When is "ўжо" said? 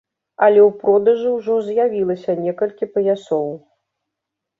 1.33-1.57